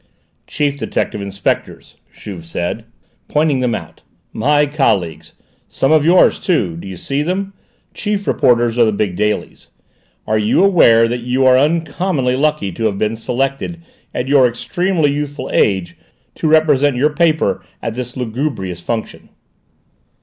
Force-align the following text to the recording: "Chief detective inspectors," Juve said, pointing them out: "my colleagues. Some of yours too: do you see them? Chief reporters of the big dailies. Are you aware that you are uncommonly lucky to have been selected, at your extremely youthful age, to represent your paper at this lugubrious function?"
"Chief 0.47 0.77
detective 0.79 1.21
inspectors," 1.21 1.95
Juve 2.11 2.43
said, 2.43 2.85
pointing 3.27 3.59
them 3.59 3.75
out: 3.75 4.01
"my 4.33 4.65
colleagues. 4.65 5.35
Some 5.67 5.91
of 5.91 6.03
yours 6.03 6.39
too: 6.39 6.75
do 6.75 6.87
you 6.87 6.97
see 6.97 7.21
them? 7.21 7.53
Chief 7.93 8.25
reporters 8.25 8.79
of 8.79 8.87
the 8.87 8.91
big 8.91 9.15
dailies. 9.15 9.67
Are 10.25 10.39
you 10.39 10.63
aware 10.63 11.07
that 11.07 11.21
you 11.21 11.45
are 11.45 11.55
uncommonly 11.55 12.35
lucky 12.35 12.71
to 12.71 12.85
have 12.85 12.97
been 12.97 13.15
selected, 13.15 13.83
at 14.11 14.27
your 14.27 14.47
extremely 14.47 15.11
youthful 15.11 15.51
age, 15.53 15.95
to 16.33 16.47
represent 16.47 16.97
your 16.97 17.13
paper 17.13 17.63
at 17.79 17.93
this 17.93 18.17
lugubrious 18.17 18.81
function?" 18.81 19.29